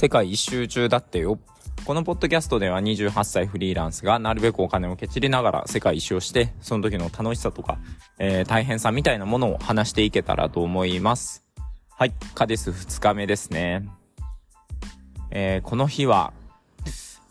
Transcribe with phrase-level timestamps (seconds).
[0.00, 1.38] 世界一周中だってよ。
[1.84, 7.76] このポッドキャストでは28歳フリーランスがなるべくお金をけちりながら世界一周をして、その時の楽しさとか、
[8.18, 11.44] えー、大変さみたいなものを話していけたらと思います。
[11.90, 13.90] はい、カデス2日目ですね。
[15.30, 16.32] えー、この日は、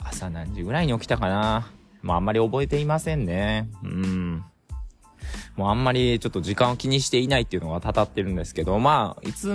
[0.04, 1.72] 朝何時ぐらいに起きたかな。
[2.04, 3.68] まああんまり覚えていませんね。
[3.84, 4.44] うん。
[5.60, 9.54] もうあんまりちょっと時間を気にしていないっていうのがたたってるんですけど、まあ、いつ、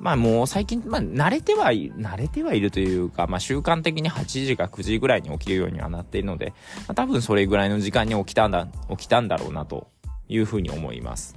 [0.00, 6.54] まあもう最近、まあ慣れては、慣れてはいるというか、まあ習慣的に8時か9時ぐらいに起きるようにはなっているので、
[6.86, 9.88] まあ、多分それぐらいの時間に起きたんだ、起きたんだろうなと
[10.30, 11.36] いうふうに思います。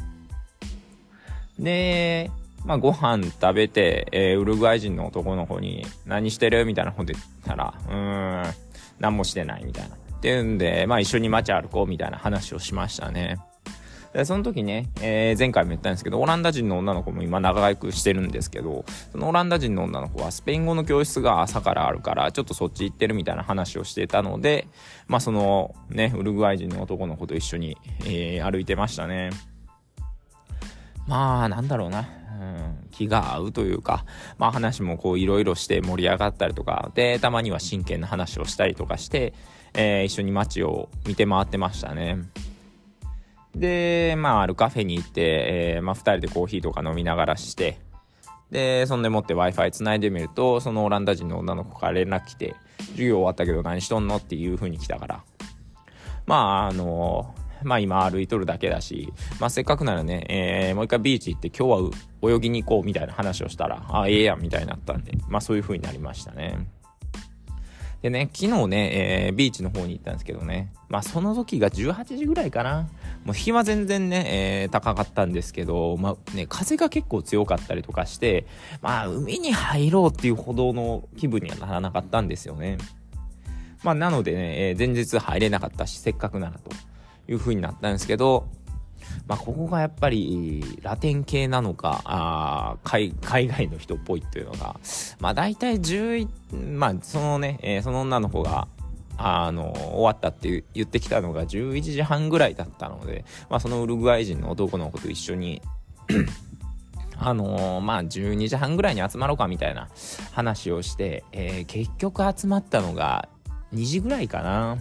[1.60, 2.32] で、
[2.64, 6.64] まあご飯食べて、えー、ウルグアイ人の男の子に何してる？
[6.64, 8.54] みたいなこと言ったら、うーん、
[9.02, 9.96] 何もしてないみたいな。
[9.96, 13.38] っていうんで、まあ一緒に街歩こうみたいな話をしましたね。
[14.14, 24.68] で、その時ね、えー、前回も言ったんですけど、オランダ人の女の子も今長くしてるんですけど、そのオランダ人の女の子はスペイン語の教室が朝からあるから、ちょっとそっち行ってるみたいな話をしてたので、
[25.08, 29.30] まあそのね、ウルグアイ人の男の子と一緒に、えー、歩いてましたね。
[31.08, 32.08] まあ、なんだろうな。
[32.42, 34.04] うん、気が合うというか、
[34.40, 39.34] まあ話もこういろいろして盛り上がったりとか、で、たまには真剣な話をしたりとかして、
[39.74, 42.18] えー、一緒に街を見て回ってましたね。
[43.56, 47.80] で、まあ、あるカフェに行って、えー、まあ、二人でコーヒーとか飲みながらして、
[48.50, 52.56] で、そんでもって Wi-Fi 繋いでみると、そのオランダ人の女の子から連絡来て、
[52.92, 55.24] 授業終わったけど何しとんのっていう風に来たから。
[56.26, 61.92] まあ、あのまあ今歩いとるだけだし、まあせっかくならね、えー、もう一回ビーチ行って今日
[62.24, 66.68] は泳ぎに行こうみたいな話をしたら、あ、ええやんみたいになったんで、まあそういう風になりましたね。
[68.02, 72.90] でね、昨日ね、えー、ビーチの方に行ったんですけどね、まあその時が18時ぐらいかな。
[73.26, 78.48] もう日は全然ね、えー、高かったんですけど、まあね、風が結構強かったりとかして、
[78.82, 82.80] まあ海に入ろうっていうほどの気分にはならなかったんですよね。
[83.84, 86.72] まあなのでね、えー、前日入れなかったし、せっかくならと
[87.32, 88.48] いう風になったんですけど、
[89.28, 94.80] まあ、ここがやっぱりラテン系なのか、あ海海外の人っぽいっていうのが、
[95.20, 96.28] まあ大体11、
[96.78, 98.68] まあそのね、えー、その女の子が、
[99.18, 105.62] あの、終わったって言ってきたのが11時半ぐらいだったので、まあそのウルグアイ人の男の子と一緒に
[107.18, 109.90] あのー、まあ12時半ぐらいに集まろうかみたいな
[110.32, 113.30] 話をして、えー、結局集まったのが
[113.74, 114.78] 2時ぐらいかな。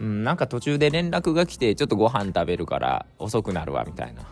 [0.00, 4.22] うん、なんか途中で連絡が来て、ちょっとご飯食べるから遅くなるわ、みたいな。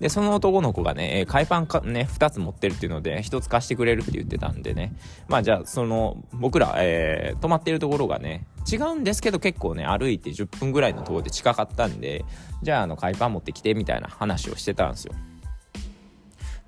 [0.00, 4.94] で、その男の子がねえ、海パンかね、2つ持ってるっていうので、1つ貸してくれるって言ってたんでね。
[5.28, 12.24] まあじゃあ、その、僕ら、えー、泊まってるところがね、違うんですけど結構ね、歩いて10分ぐらいのところで近かったんで、
[12.62, 15.14] じゃあ、あの、海パン持ってきて、みたいな話をしてたんですよ。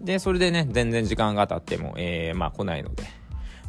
[0.00, 3.04] で、それでね、全然時間が経っても、えー、まあ来ないので、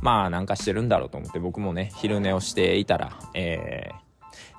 [0.02, 4.11] まあなんかしてるんだろうと思って僕もね、昼寝をしていたら、えー、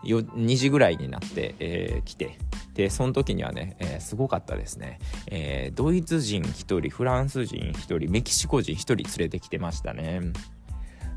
[0.05, 2.38] 2時ぐらいになって、えー、来て、
[2.75, 4.99] で、その時にはね、えー、すごかったですね。
[5.27, 10.21] えー、ドイツ人1人、フランス人1人、メキシコ人1人連れてきてましたね。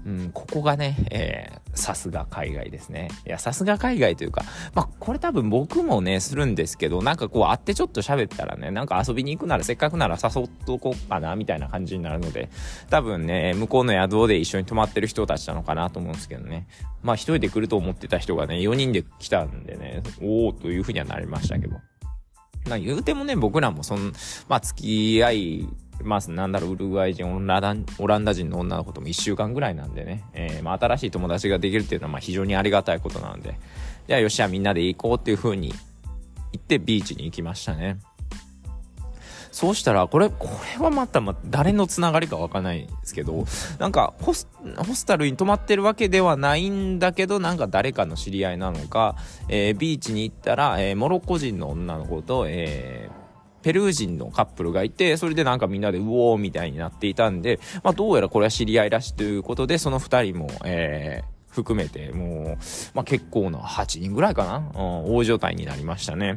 [0.05, 3.09] うん、ここがね、えー、さすが海外ですね。
[3.25, 4.43] いや、さすが海外というか、
[4.75, 12.49] まあ、これ多分僕もね、するんですけど、なんかこう会ってちょっと喋ったらね、なんか遊びに行くならせっかくなら誘っとこうかな、みたいな感じになるので、
[12.91, 16.67] 多分ね、向こうの宿で一緒に泊まってる人たちなのかなと思うんですけどね。
[17.01, 21.77] まあ、一人で来ると思ってた人がね、4人で来たんでね、おおというふうにはなりましたけど。
[22.69, 24.13] ま、言うてもね、僕らもそん、
[24.47, 25.69] まあ、付き合い
[26.03, 33.57] まあ、なんだろう、ウルグアイ人、オランオランダ人の女の子とも1週間ぐらいなんでね、えー、まあ、新しい友達ができるっていうのは、まあ、非常にありがたいことなので、
[34.07, 37.97] じゃあ、よっし、ゃみんなで行こうっていう風に言ってビーチに行きましたね。
[39.55, 43.45] そうしたら、これ、これはまた、ま、誰のつながりかわかんないですけど、
[43.79, 49.15] なんかホス、ホスタルに泊まってるわけではないんだけど、なんか誰かの知り合いなのか、
[49.47, 53.14] えー、ビーチに行ったら、えー、モロッコ人の女の子と、えー、
[53.65, 62.57] ペルー人のカップルがいて、それでなんかみんなでうおーみたいになっていたんで、まあどうやらこれは知り合いらしいということで、その二人も、えー、含めて、もう、
[62.93, 66.35] まあ結構な8人ぐらいかな、うん、大所帯になりましたね。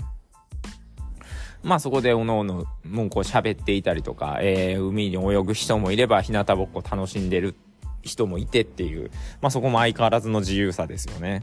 [1.63, 7.57] まあそこでおのおの、もうこう喋っていたりとか、えー、海に泳ぐ人もいれば、日向ぼっこ楽しんでる
[8.01, 9.11] 人もいてっていう、
[9.43, 11.43] まあそこも相変わらずの自由さですよね。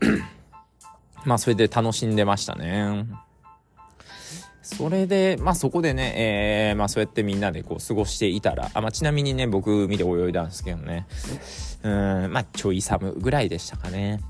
[1.26, 3.04] まあそれで楽しんでましたね。
[4.76, 6.14] それで、まあそこでね、
[6.70, 11.06] えー、まあそうやってみんなでこう過ごしていたら、あ、まあちなみにね、僕見て泳いだんですけどね、
[11.82, 14.20] うん、まあちょい寒ぐらいでしたかね。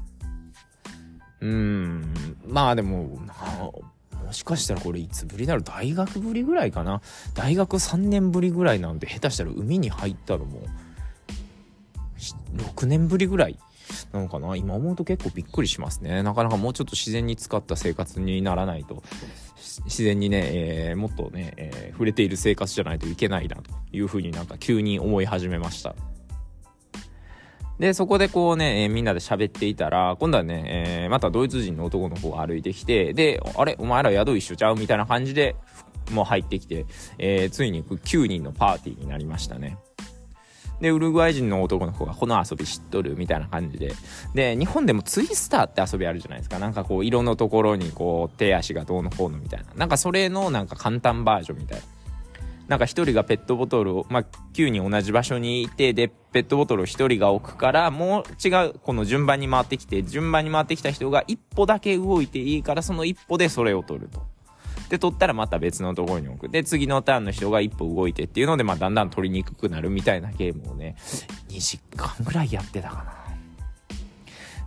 [1.40, 2.12] うん、
[2.46, 3.18] まあでも、
[4.24, 7.00] もしかしたらこれいつぶりだろう大学ぶりぐらいかな？
[7.34, 10.62] 大学3年ぶりぐらいなんで下手したら海に入ったのもう
[12.56, 13.58] 6年ぶりぐらい。
[14.12, 14.54] なのかな？
[14.54, 16.22] 今思うと結構びっくりしますね。
[16.22, 19.02] なかなかもうちょっと自然に使った生活にならないと。
[19.84, 25.94] 自然にね、えー、もっとね、えー、触れている生活じゃないといけないなというふうになんか急に思い始めました
[27.80, 30.64] で、そこでこうね、えー、みんなで喋っていたら、今度はね、
[31.04, 35.56] え、またドイツ人の男の子が歩いてきて、で、あれお前ら宿一緒ちゃうみたいな感じで、
[36.10, 36.84] もう入ってきて、
[37.16, 39.78] え、ついに9人のパーティーになりましたね。
[40.80, 43.92] で、ウルグアイ人の男の子がこの遊び知っとるみたいな感じで。
[44.34, 46.58] で、日本でもツイスターって遊びあるじゃないですか。
[46.58, 49.66] なんかこう、色のところにこう、手足がどうのこうのみたいな。
[49.76, 51.84] なんかそれのなんか簡単バージョンみたいな。
[52.70, 64.22] なんか1人がペットボトルを、まあ、9人同じ場所にいて、で、ペットボトルを1人が置くから、もう違う、この順番に回ってきて、順番に回ってきた人が一歩だけ動いていいから、その一歩でそれを取ると。
[64.90, 66.48] で、取ったらまた別のところに置く。
[66.50, 70.96] で、次のターンの人が一歩動いてっていうので、まあ、だんだん取りにくくなるみたいなゲームをね、
[71.48, 73.14] 2時間ぐらいやってたかな。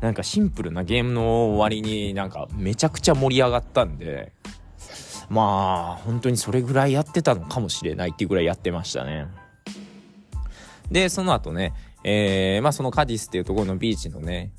[0.02, 4.34] なんかシンプルなゲームの割になんかめちゃくちゃ盛り上がったんで、
[5.30, 9.28] まあ本当にそれぐらいやってたのかもしれないっていうぐらいやってましたね
[10.92, 11.74] でその後ね
[12.06, 14.52] えー、まあそのカディスっていうところのビーチのね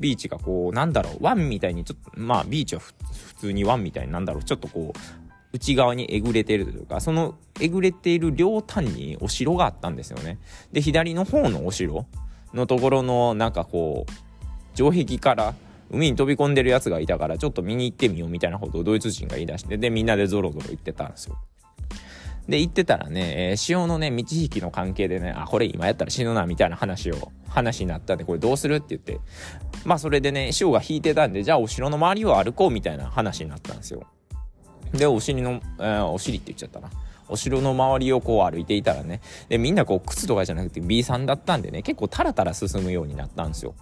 [0.00, 4.98] ビーチがこうなんだろうワンみたいにちょっとまあビーチは普通にワンみたいになんだろうちょっとこう
[5.52, 10.38] 内側にえぐれてるというかそのえぐれている両端にお城があったんですよね。
[10.72, 12.06] で左の方のお城
[12.54, 14.12] のところのなんかこう
[14.76, 15.54] 城壁から
[15.90, 21.38] 海に飛び込んでるやつがいたからちょっと見に行ってみようみたいなことをドイツ人が言い出してでみんなでゾロゾロ行ってたんですよ。
[22.48, 29.20] で行ってたらね、えー、潮のね道引きの関係でねあこれ今やったら死ぬなみたいな話を話になったんでこれどうするって言って。
[29.84, 34.06] まあそれでね潮が引いてたんでじゃあお城の周りを歩こうみたいな話になったんですよ。
[34.92, 36.90] でお尻の、えー、お尻って言っちゃったな。
[37.28, 39.20] お城の周りをこう歩いていたらね
[39.50, 43.74] でみんなこう靴とかじゃなくて B さんだったんでね結構タラタラ進むようになったんですよ。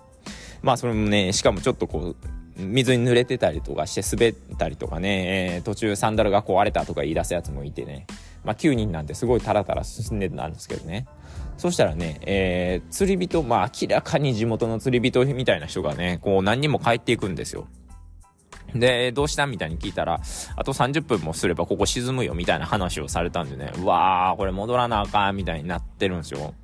[0.62, 8.06] まあそれもねしかもちょっとこう水に濡れてたりとかして滑ったりとかね、えー、途中サンダルが壊れたとか言い出すやつもいてね。
[8.46, 11.06] まあ9人なんてすごいタラタラ進んでたんですけどね
[11.58, 17.66] そしたらね、えー、釣り人まあ明らかに地元の釣り人みたいな人がねこう何人も帰っていくんですよ
[18.75, 20.20] で、どうしたみたいに聞いたら、
[20.56, 26.54] あと30分もすればここ沈むよみたいな話をされたんでね、うわー、これ戻らなあかんみたいになってるんですよ。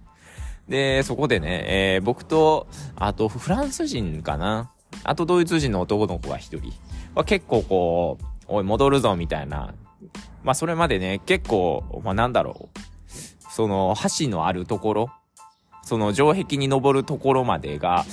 [0.68, 1.64] で、そこでね、
[1.94, 4.70] えー、僕と、あとフランス人かな？
[5.04, 6.72] あとドイツ人の男の子が一人
[7.14, 9.74] は結構こう、おい、戻るぞみたいな。
[10.42, 12.78] まあそれまでね、結構、まあなんだろう。
[13.50, 15.10] その、橋のあるところ、
[15.82, 18.04] その城壁に登るところまでが、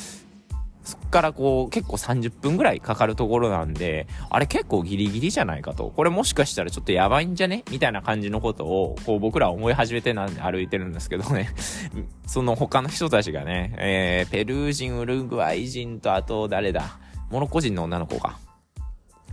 [0.84, 5.92] そっからこう結構30分ぐらいかかるところなんで、あれ結構ギリギリじゃないかと。
[5.96, 7.64] これもしかしたらちょっとやばいんじゃね？
[7.70, 11.52] みたいな感じのことを、こう僕ら思い始めてなんで歩いてるんですけどね。
[12.26, 16.98] その他の人たちがね、えー、ペルー人、ウルグアイ人とあと誰だ？
[17.30, 18.38] モロッコ人の女の子が。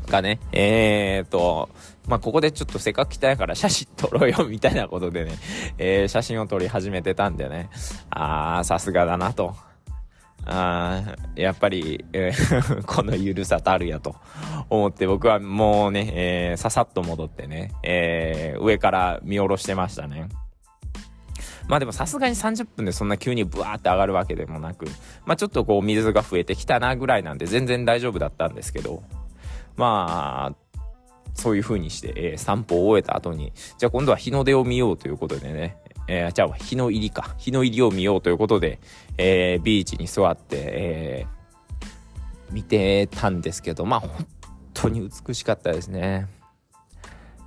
[0.07, 1.69] がね、えーと、
[2.07, 5.33] まあ、ここでちょっとせっかく来たやから写真撮ろうよみたいなことでね、
[5.79, 7.69] えー、写真を撮り始めてたんでね、
[8.11, 9.55] あー、さすがだなと。
[10.49, 14.15] あやっぱり、えー、 このゆるさたるやと。
[14.69, 20.29] 思って僕はもうね、えー、ささっと戻ってね、えー、上から見下ろしてましたね。
[21.69, 24.87] まあでもさすがに30分でそんな急にブワーって上がるわけでもなく、
[25.25, 29.03] まあちょっとこう水が増えてきたなぐらいなんで全然大丈夫だったんですけど、
[29.77, 30.67] まあ、
[31.35, 35.77] そういう風にして、えー、散歩を終えた後に、じゃあ今度は日の出を見ようということでね、
[36.09, 37.35] えー、じゃあ日の入りか。
[37.39, 38.79] 日の入りを見ようということで、
[39.19, 44.27] えー、ビーチに座って、えー、見てたんですけど、まあ本
[44.73, 46.27] 当に美しかったですね。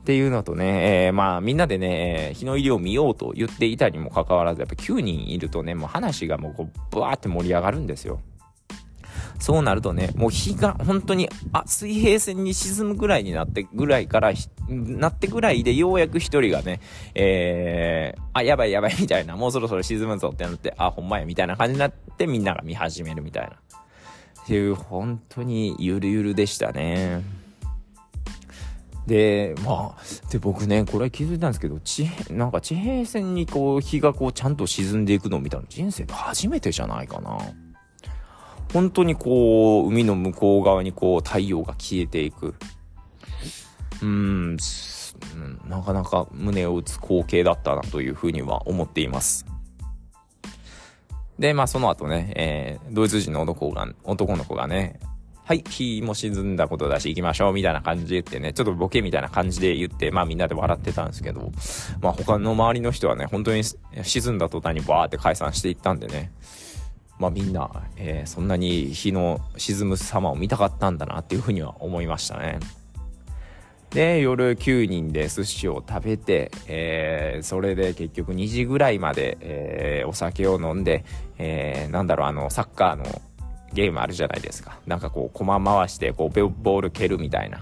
[0.01, 8.21] っていうのとね、えー、まあみんなでね、日の入りを見ようと言っていたにもかかわらず、やっぱ9人いるとね、もう話がもうこう、ブワーって盛り上がるんですよ。
[9.39, 14.34] そうなるとね、もう日が本当に、あ、水平線に沈むぐらいになってぐらいから、
[14.67, 16.81] なってぐらいでようやく一人がね、
[17.15, 23.50] えー、あ、やばいやばいみたいな、もうそろそろ沈むぞってなって、あ、ほんまやみたいな感じになってみんなが見始めるみたいな。
[24.43, 27.24] っていう、本当にゆるゆるでしたね。
[29.08, 37.38] で、まあ、で、僕ね、これ気づいたんですけど、地、なんか地平線にこう、日がこう、ちゃんと沈んでいくのを見たの人生で初めてじゃないかな。
[38.73, 42.55] 本当にこう、海の向こう側にこう、太陽が消えていく。
[44.01, 44.57] うーん、
[45.67, 49.45] なかなか胸を打つ光景だったなというふうには思っています。
[51.38, 54.99] で、まあその後ね、えー、ドイツ人の男が、男の子がね、
[55.45, 61.51] はい、日も沈んだことだし行きましょうみたいな感じで言ってね、ちょっとボケみたいな感じで言って、まあみんなで笑ってたんですけど、
[62.01, 66.31] まあ他の周りの人はね、本当に沈んだ途端にバーって解散していったんでね、
[67.19, 72.59] まあみんな、えー、そんなに日の沈む様を見たかったんだなっていうふうには思いましたね。
[73.91, 81.03] で、夜9人で寿司を食べて、えー、それで結局2時ぐらいまで、えー、お酒を飲んで、
[81.38, 83.03] えー、なんだろう、あの、サッカーの
[83.73, 84.79] ゲームあるじゃないですか。
[84.85, 87.61] なんかこう、駒回して、こう、ボール蹴るみたいな。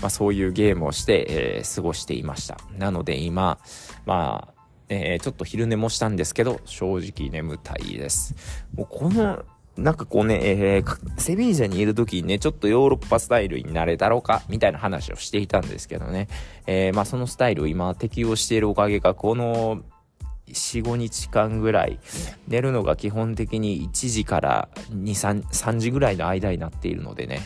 [0.00, 2.56] まあそういうゲームをして、え、過ごしていました。
[2.78, 3.58] なので今、
[4.06, 4.59] まあ、
[4.90, 8.34] え、ちょっと昼寝もしたんですけど、正直眠たいです。
[8.74, 9.44] もうこの、
[9.76, 16.28] なんかこうね、えー、セビージャにいる時にね、ちょっとヨーロッパスタイルになれたろうか、みたいな話をしていたんですけどね。
[16.66, 19.82] えー、まあそのスタイルを今適用しているおかげか、この
[20.48, 21.98] 4、5日間ぐらい、
[22.48, 27.40] 寝るのが基本的に1時から2、3、3時ぐらいの間になっているのでね、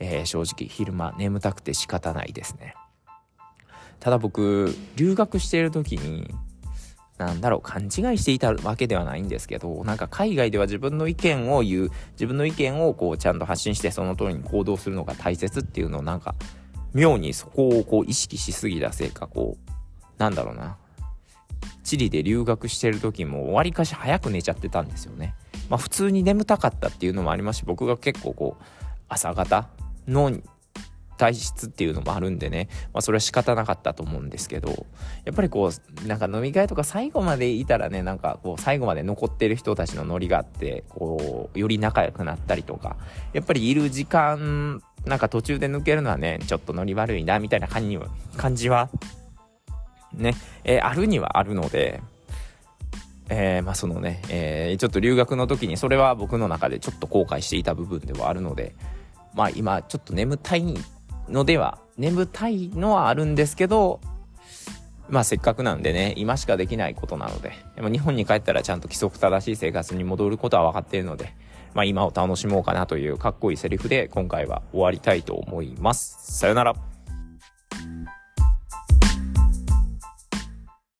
[0.00, 2.74] えー、正直昼間眠たくて仕方ないですね。
[4.00, 6.34] ただ僕、留学している時に、
[7.18, 16.36] なんだろう、勘違いしていたわけではないんですけど、なんか海外では自分の意見を言う、自分の意見をこうちゃんと発信してその通りに行動するのが大切っていうのをなんか、
[16.94, 19.70] 妙にそこをこう意識しすぎたせいか、こう、
[20.16, 20.76] なんだろうな、
[21.82, 25.34] チリで留学してる時もわりかし早く寝ちゃってたんですよね。
[25.68, 28.64] まあ普通に眠たかったっていうのもありますし、僕が結構こう、
[29.08, 29.68] 朝方
[30.06, 30.30] の
[31.18, 34.86] 体質っていうのもあるんでね、まあそれは仕方なかったと思うんですけど、
[35.24, 42.96] やっぱりこう、なんか飲み会とか最後までいたらね、なんかこう最後まで残ってる人たちのノリがあって、こう、より仲良くなったりとか、
[43.34, 48.88] やっぱりいる時間、なんか途中で抜けるのはね、ちょっとノリ悪いな、みたいな感じは、感じは
[50.14, 50.34] ね、
[50.64, 52.00] えー、あるにはあるので、
[53.30, 58.74] えー、まあそのね、えー、ちょっと留学の時にそれは僕の中でちょっと後悔していた部分ではあるので、
[59.34, 60.74] まあ今ちょっと眠たい
[61.28, 64.00] のでは、眠たいのはあるんですけど、
[65.08, 71.34] まあせっかくなんでね、今しかできないことなので、でも日本に帰ったらちゃんと規則正しい生活に戻ることは分かっているので、
[71.74, 76.38] まあ今を楽しもうかなというかっこいいセリフで今回は終わりたいと思います。
[76.38, 76.97] さよなら。